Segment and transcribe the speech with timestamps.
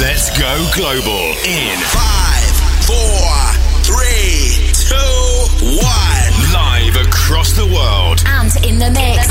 [0.00, 2.50] Let's go global in five,
[2.82, 3.30] four,
[3.86, 6.32] three, two, one.
[6.52, 9.22] Live across the world and in the mix.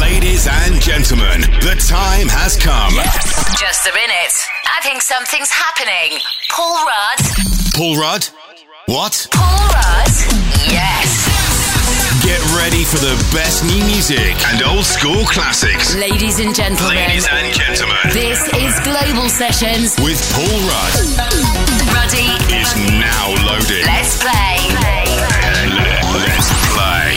[0.00, 2.94] Ladies and gentlemen, the time has come.
[2.94, 3.60] Yes.
[3.60, 4.34] Just a minute.
[4.64, 6.18] I think something's happening.
[6.50, 7.20] Paul Rudd.
[7.76, 8.24] Paul Rudd?
[8.86, 9.28] What?
[9.30, 10.08] Paul Rudd?
[10.72, 11.11] Yes.
[12.22, 15.96] Get ready for the best new music and old school classics.
[15.96, 16.94] Ladies and gentlemen.
[16.94, 17.98] Ladies and gentlemen.
[18.12, 20.94] This is Global Sessions with Paul Rudd.
[21.90, 23.82] Ruddy is now loaded.
[23.86, 24.54] Let's play.
[26.14, 27.11] Let's play.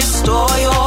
[0.00, 0.79] restore your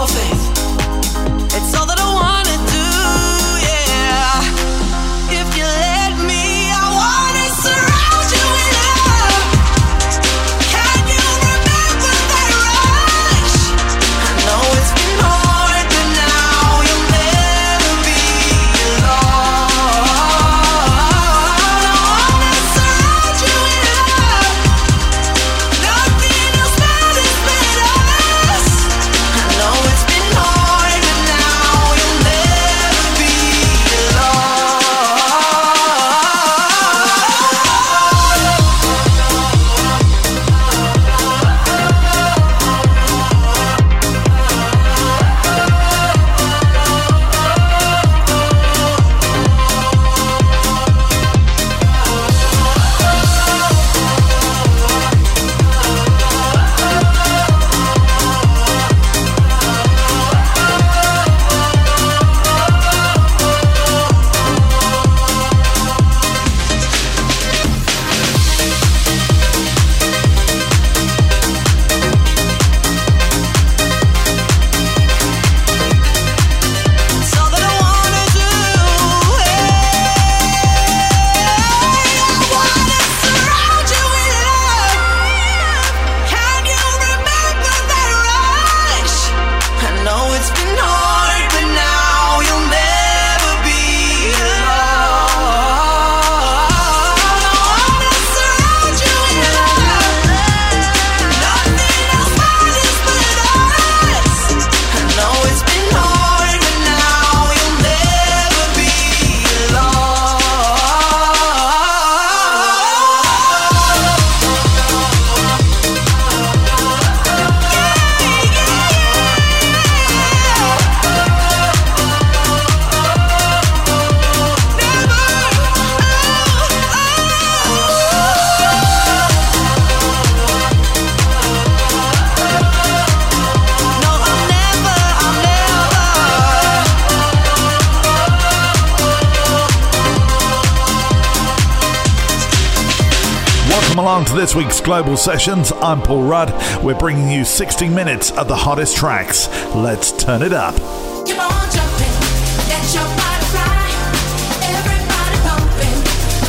[143.94, 145.72] Welcome along to this week's Global Sessions.
[145.72, 146.52] I'm Paul Rudd.
[146.84, 149.48] We're bringing you 60 minutes of the hottest tracks.
[149.76, 150.74] Let's turn it up.
[150.74, 151.38] Everybody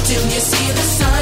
[0.06, 1.13] till you see the sun.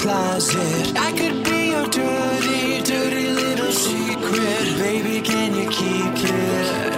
[0.00, 0.96] closet.
[0.96, 4.64] I could be your dirty, dirty little secret.
[4.78, 6.92] Baby, can you keep it?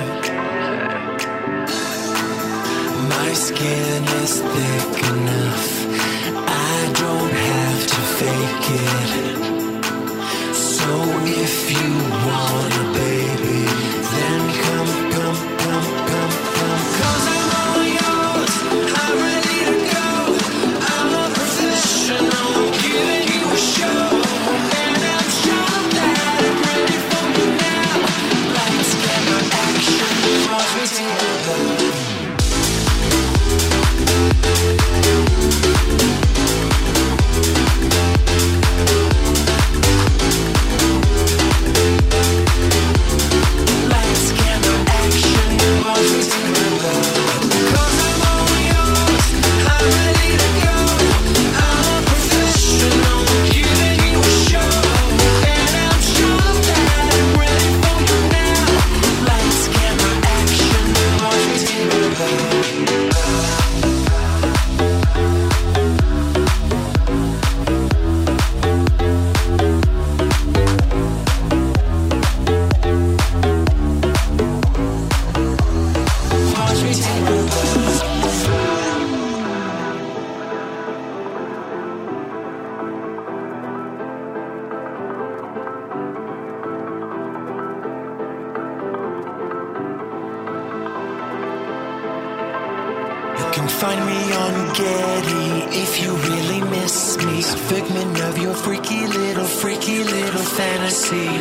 [3.14, 5.68] My skin is thick enough.
[6.70, 9.34] I don't have to fake it.
[10.54, 10.90] So
[11.44, 11.90] if you
[12.28, 12.91] wanna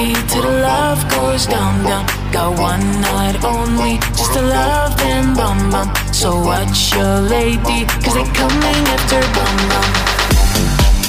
[0.00, 2.04] me till the love goes down, down.
[2.32, 5.88] Got one night only just to love them, bum bum.
[6.12, 9.56] So watch your lady, cause they coming after bum.
[9.72, 9.88] bum,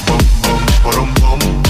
[0.06, 1.61] bum, bum, bum, bum.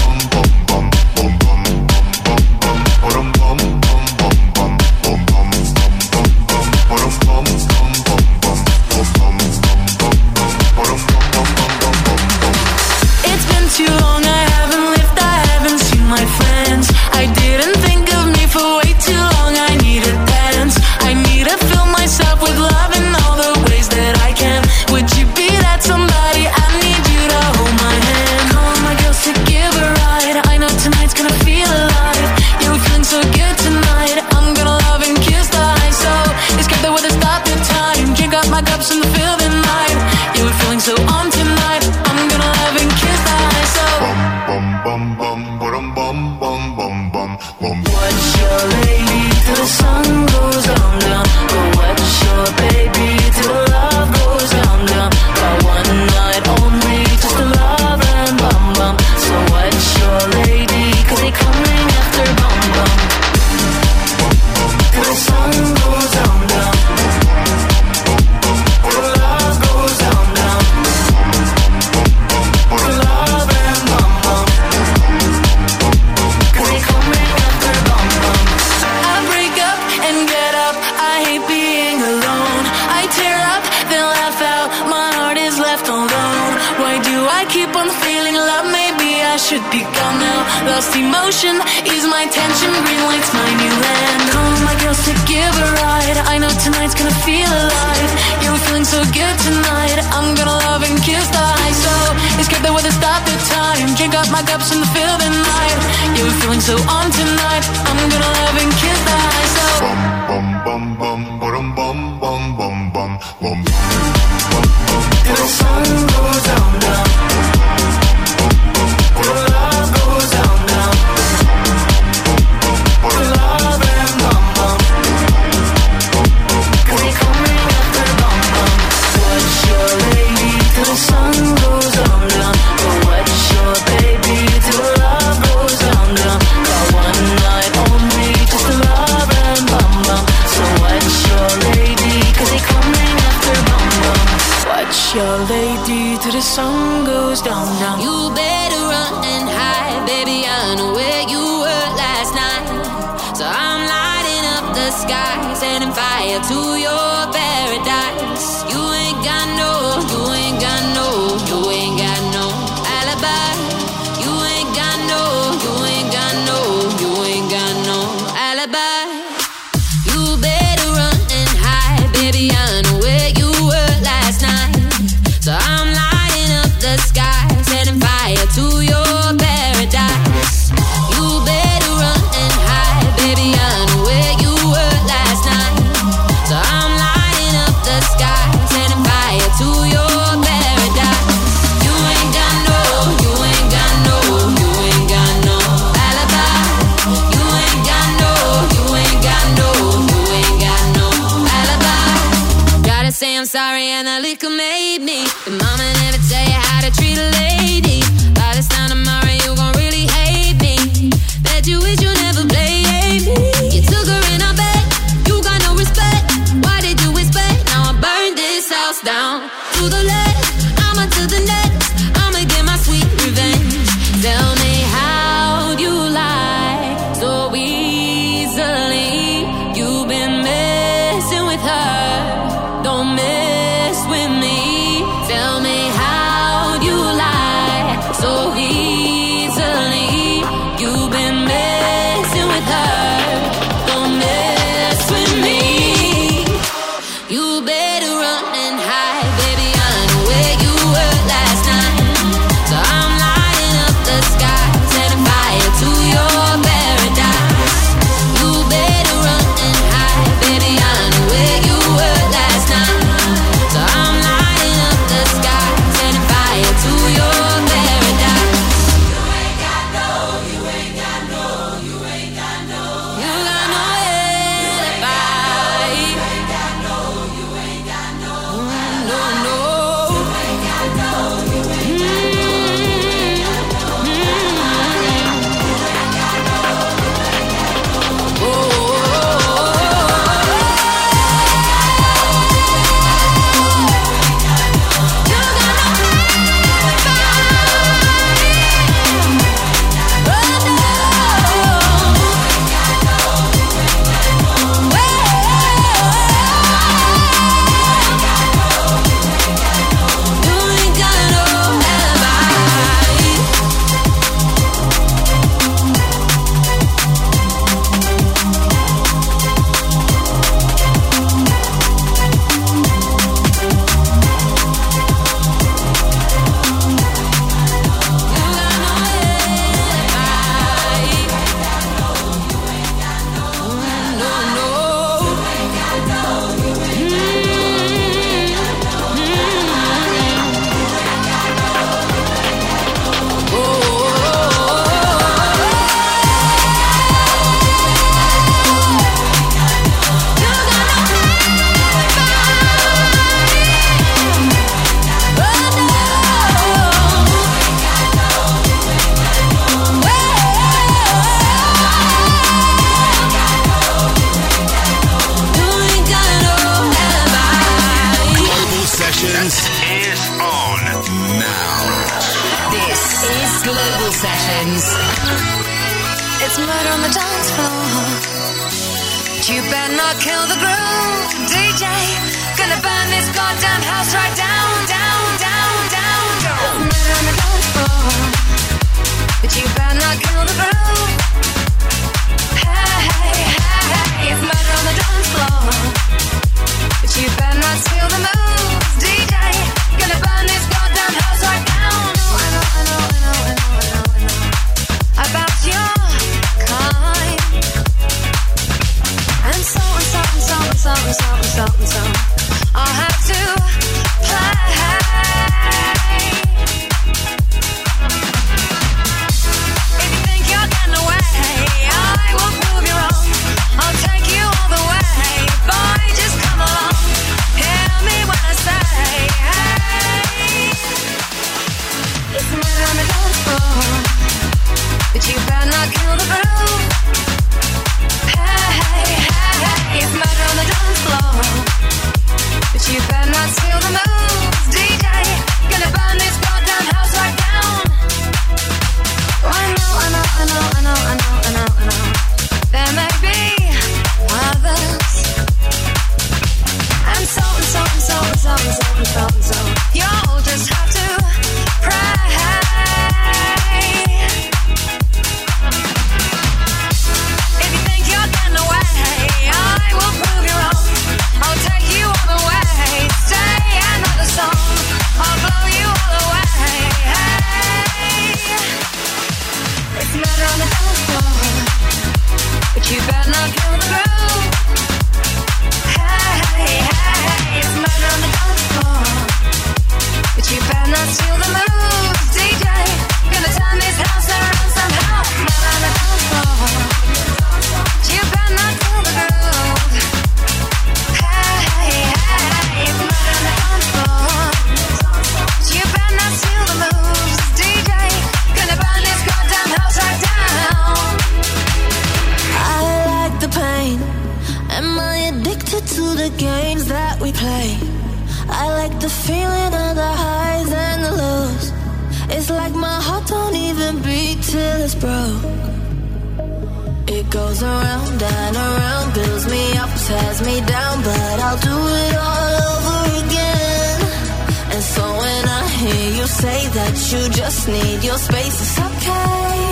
[537.53, 538.57] just need your space.
[538.65, 539.63] It's okay.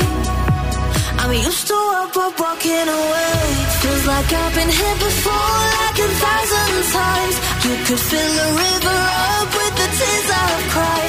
[1.21, 3.41] I'm used to up, up, walking away.
[3.81, 7.35] Feels like I've been here before, like a thousand times.
[7.65, 8.99] You could fill a river
[9.33, 11.00] up with the tears I've cried.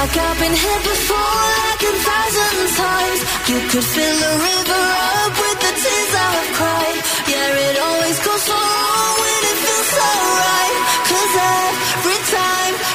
[0.00, 3.20] like I've been hit before, like a thousand times.
[3.50, 6.98] You could fill a river up with the tears I've cried.
[7.32, 10.08] Yeah, it always goes wrong when it feels so
[10.46, 10.76] right.
[11.10, 11.34] Cause
[12.00, 12.89] every time.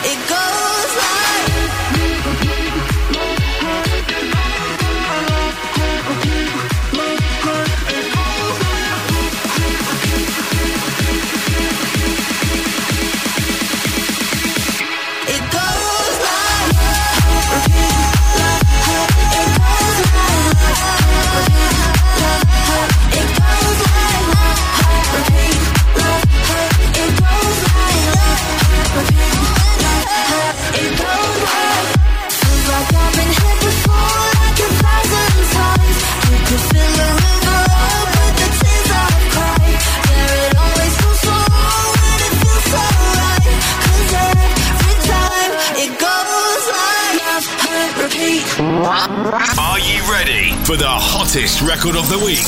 [50.65, 52.41] for the hottest record of the week.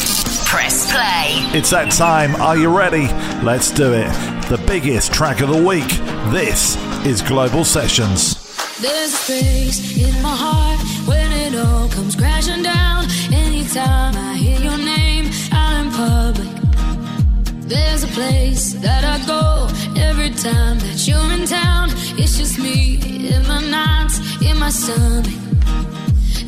[0.48, 1.38] Press play.
[1.56, 2.34] It's that time.
[2.42, 3.06] Are you ready?
[3.46, 4.10] Let's do it.
[4.50, 5.88] The biggest track of the week.
[6.34, 6.76] This
[7.06, 8.34] is Global Sessions.
[8.82, 13.06] There's a space in my heart when it all comes crashing down.
[13.32, 16.50] Anytime I hear your name out in public,
[17.70, 19.68] there's a place that I go
[20.02, 21.90] every time that you're in town.
[22.18, 22.98] It's just me
[23.30, 25.32] in my nights, in my stomach,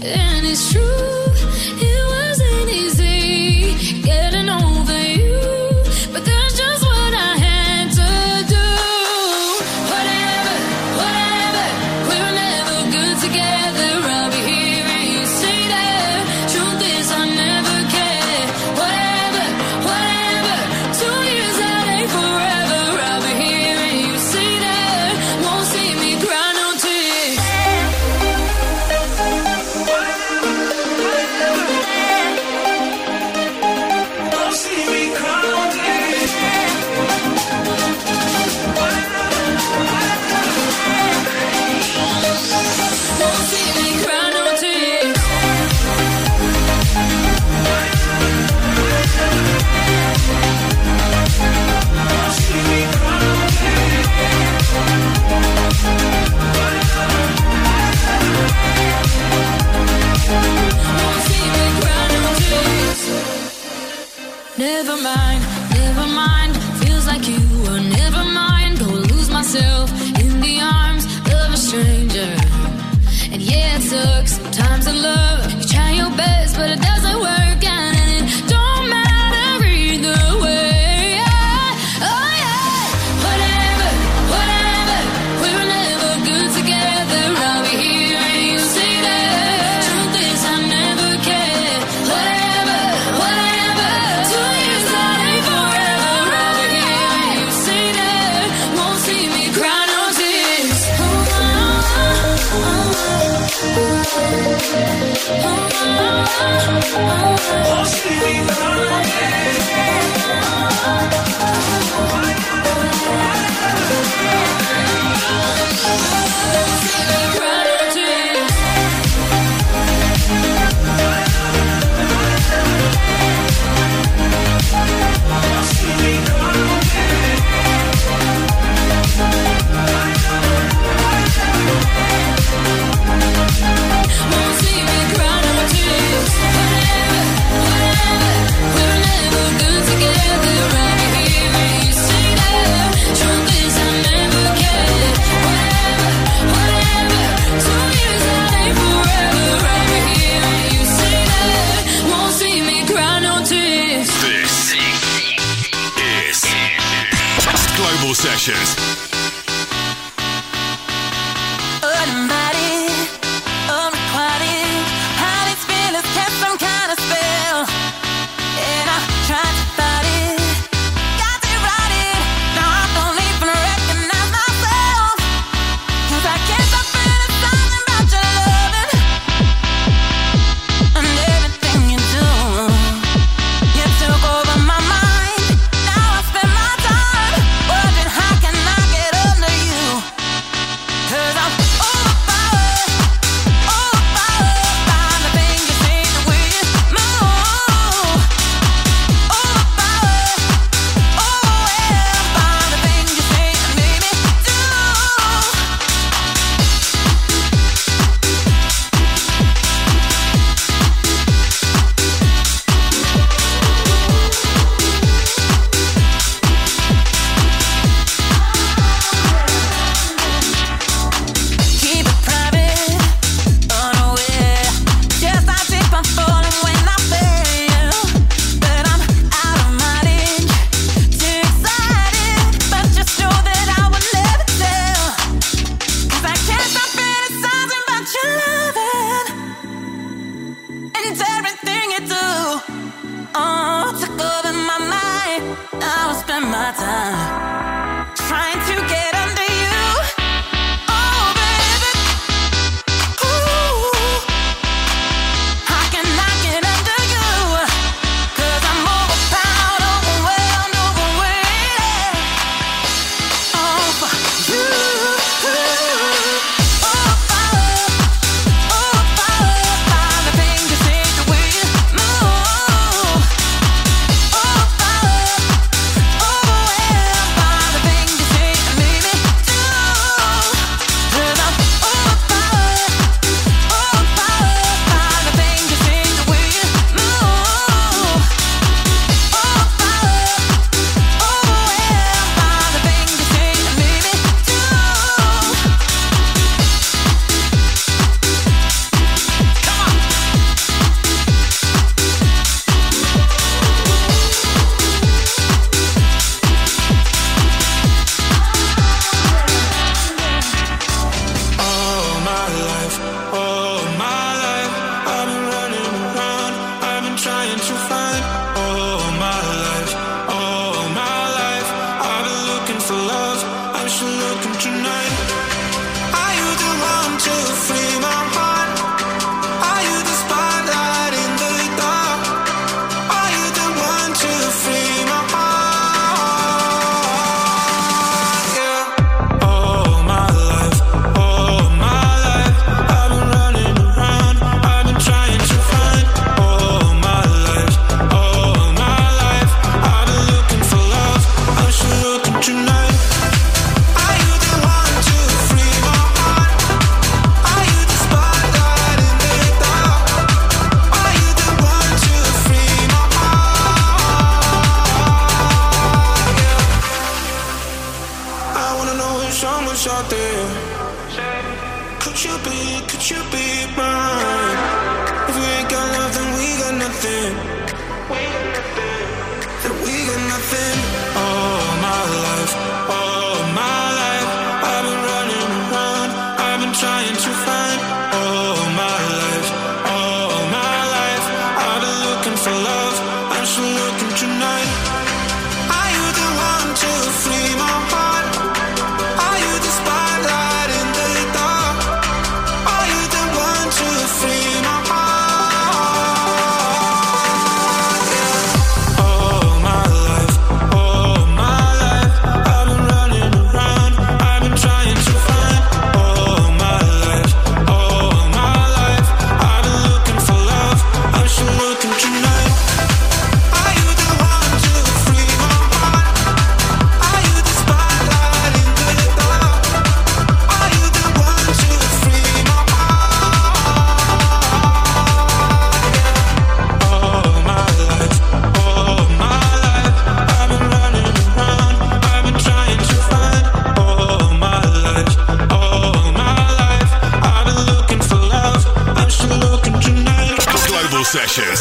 [0.02, 1.29] and it's true
[2.70, 4.69] easy getting on.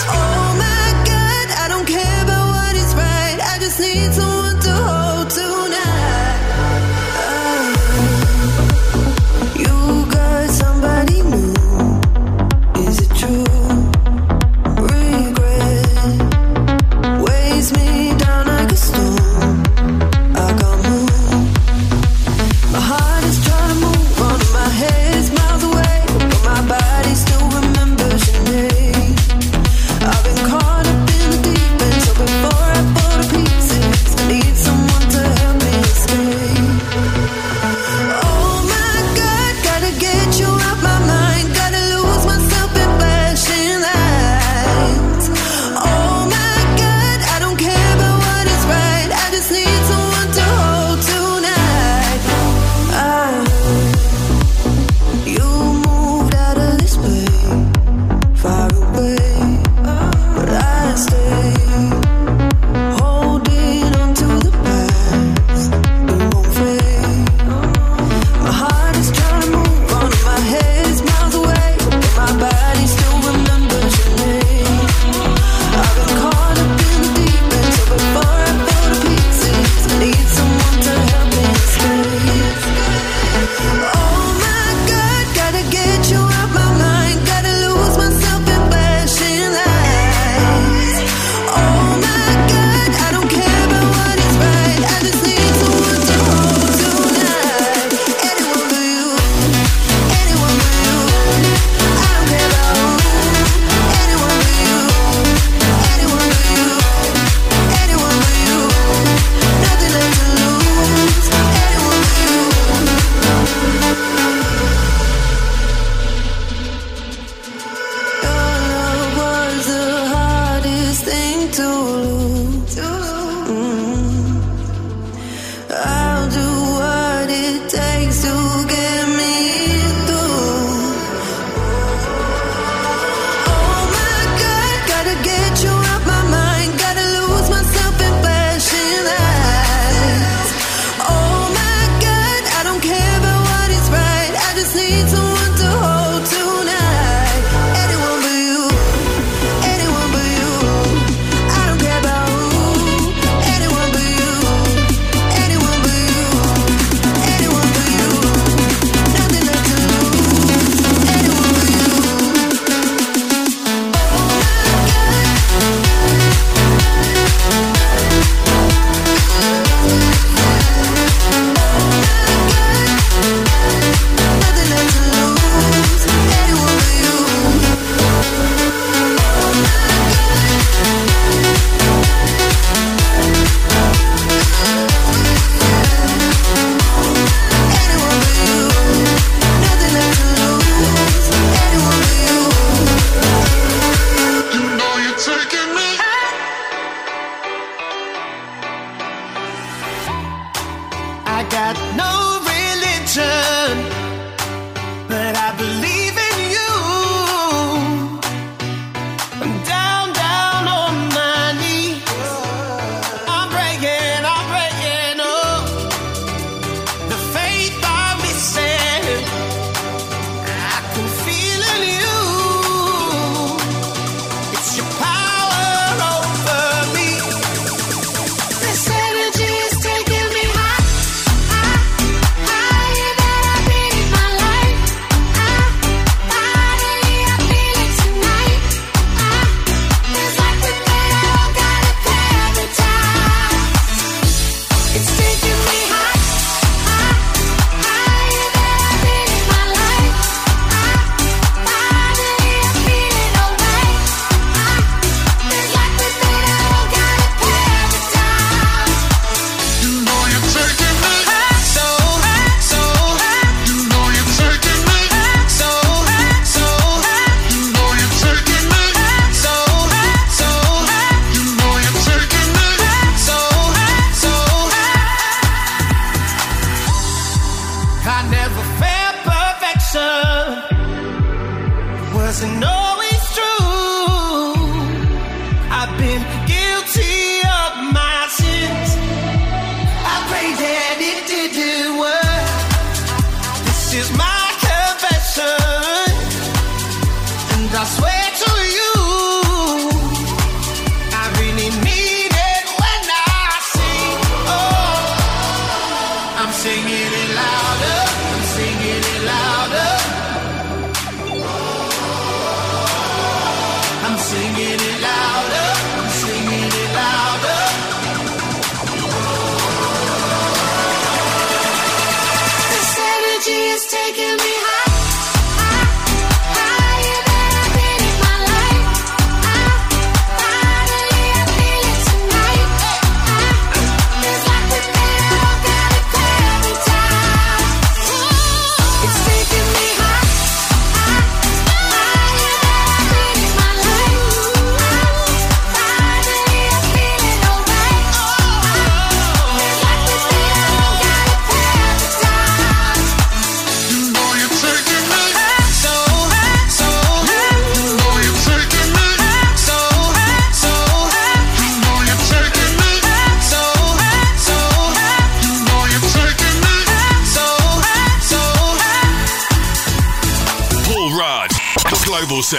[0.09, 3.39] Oh my God, I don't care about what is right.
[3.53, 4.58] I just need someone.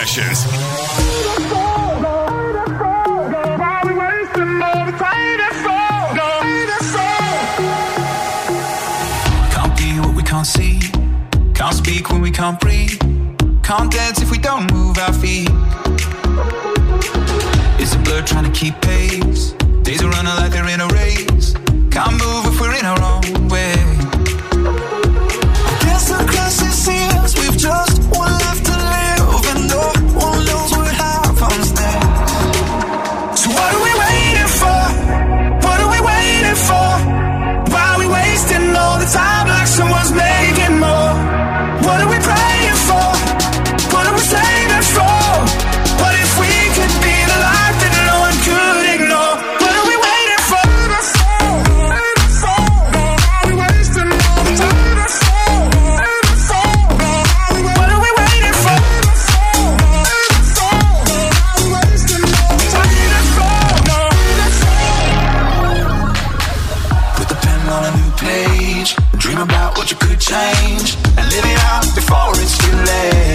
[0.06, 0.39] sessions.
[70.30, 73.29] change and live it out before it's too late.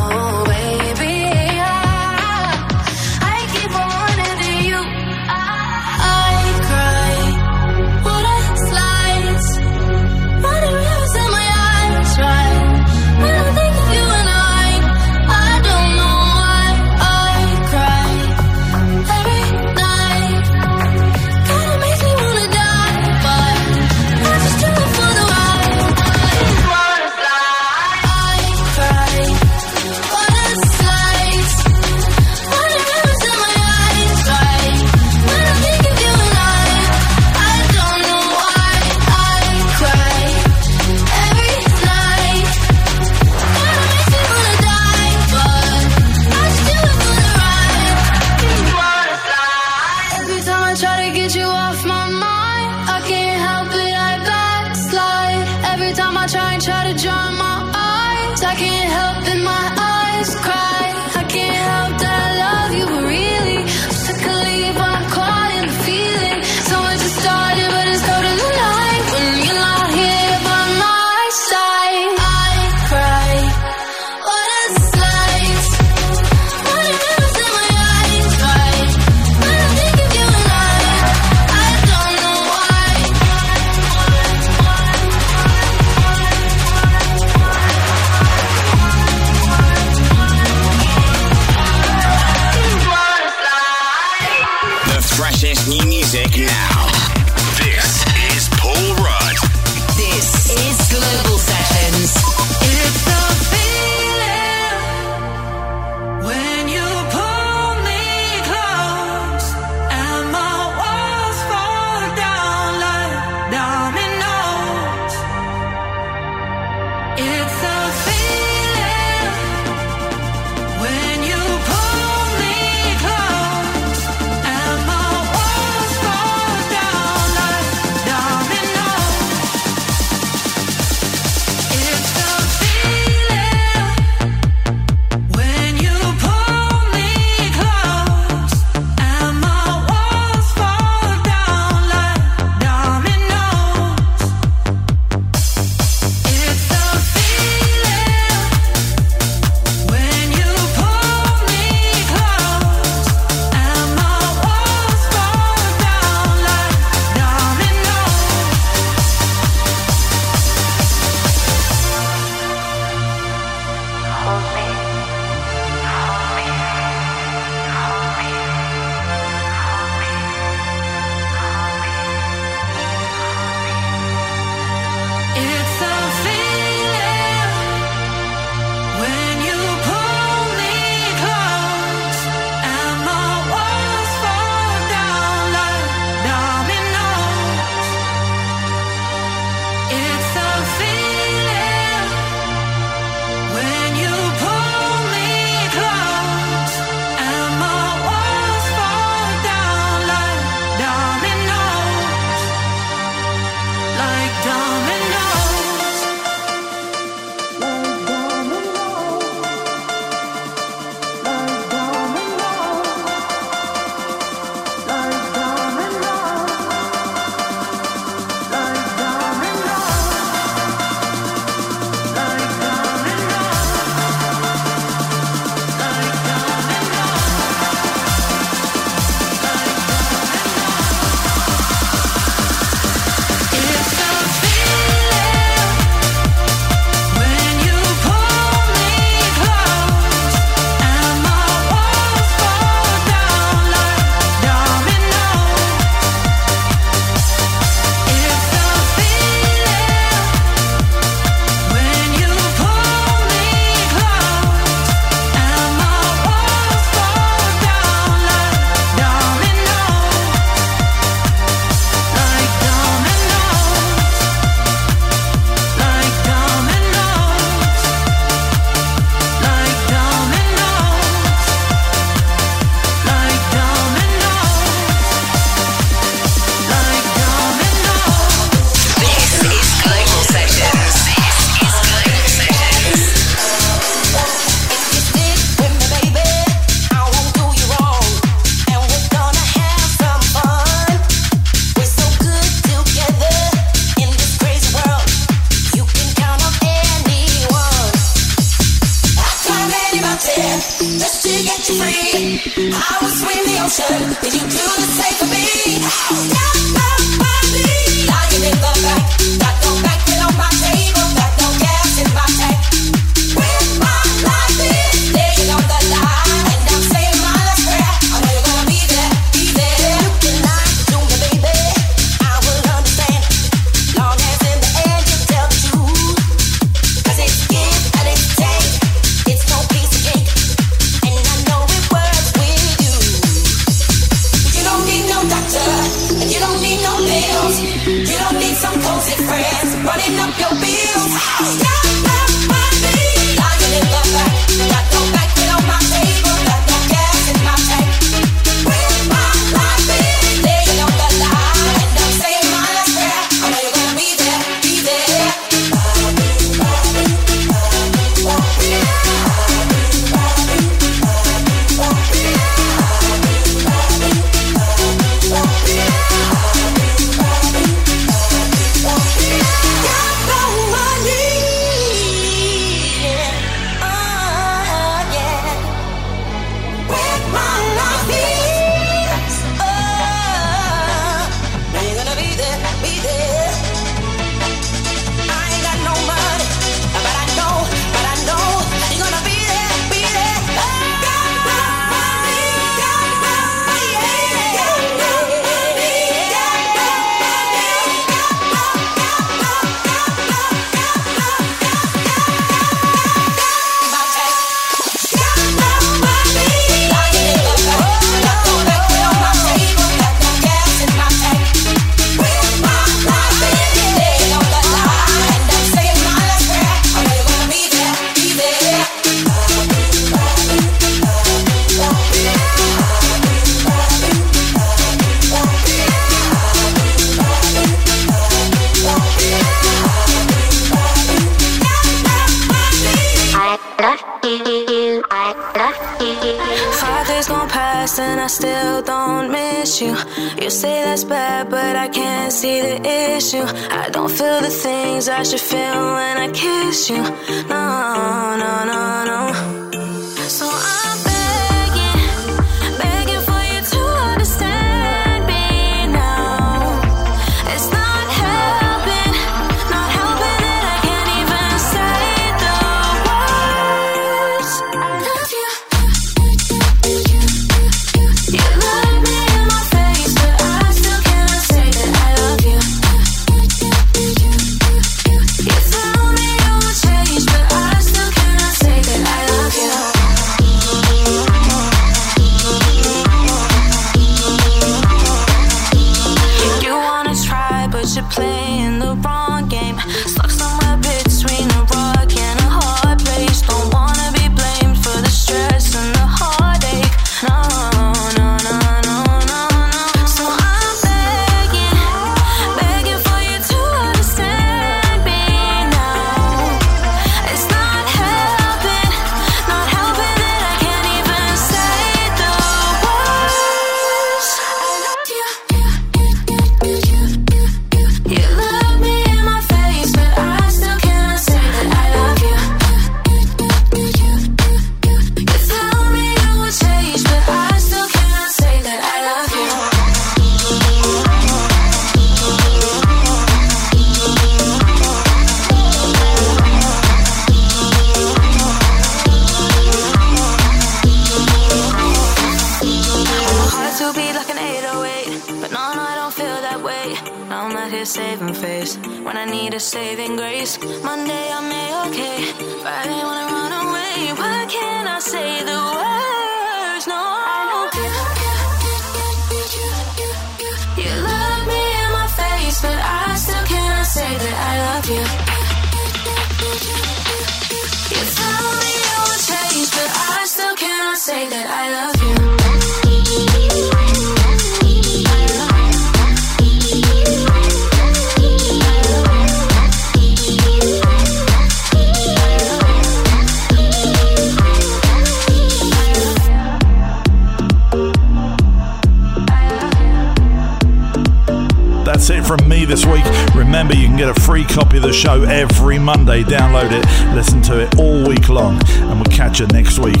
[592.66, 593.04] This week.
[593.34, 596.22] Remember, you can get a free copy of the show every Monday.
[596.22, 600.00] Download it, listen to it all week long, and we'll catch you next week.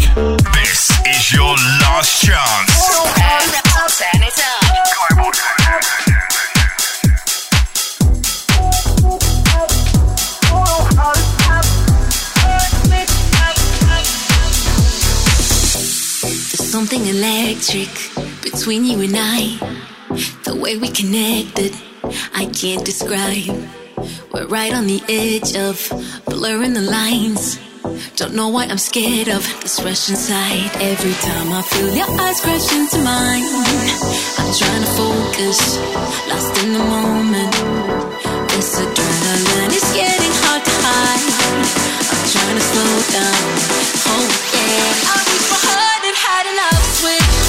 [0.52, 2.72] This is your last chance.
[3.14, 4.66] Turn it up.
[16.22, 17.90] There's something electric
[18.42, 19.58] between you and I.
[20.44, 21.74] The way we connected,
[22.34, 23.50] I can't describe.
[24.32, 25.76] We're right on the edge of
[26.26, 27.58] blurring the lines.
[28.16, 30.70] Don't know why I'm scared of this rush inside.
[30.80, 33.46] Every time I feel your eyes crash into mine,
[34.38, 35.58] I'm trying to focus,
[36.30, 37.52] lost in the moment.
[38.54, 41.26] This adrenaline is getting hard to hide.
[42.10, 43.42] I'm trying to slow down.
[44.10, 45.10] Oh yeah.
[45.10, 46.46] I wish my heart had had.
[46.56, 47.45] Up switch.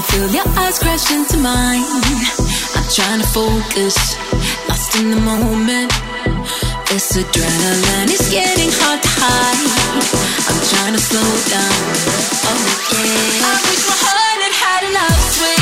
[0.00, 4.16] I feel your eyes crash into mine, I'm trying to focus,
[4.66, 5.92] lost in the moment.
[6.88, 9.60] This adrenaline is getting hard to hide.
[10.48, 11.84] I'm trying to slow down.
[12.48, 12.64] Oh
[12.96, 13.44] yeah.
[13.44, 15.59] I wish my heart had had an up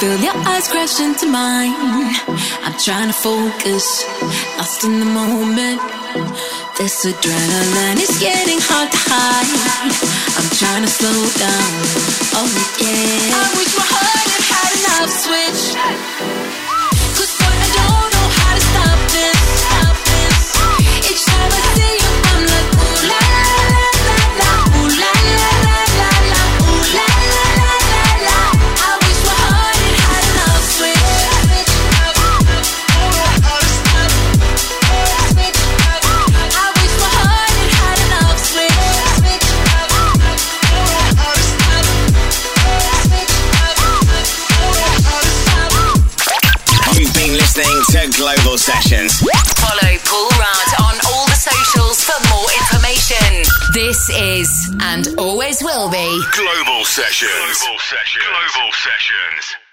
[0.00, 1.74] feel your eyes crash into mine,
[2.64, 3.86] I'm trying to focus,
[4.58, 5.80] lost in the moment.
[6.78, 9.50] This adrenaline is getting hard to hide.
[10.36, 11.70] I'm trying to slow down.
[12.38, 12.50] Oh
[12.82, 13.38] yeah.
[13.38, 15.62] I wish my heart had had up switch.
[17.14, 19.33] 'Cause boy, I don't know how to stop this.
[48.24, 49.20] Global Sessions.
[49.60, 53.44] Follow Paul Rudd on all the socials for more information.
[53.74, 57.60] This is and always will be Global Sessions.
[57.60, 58.24] Global Sessions.
[58.24, 59.64] Global Sessions.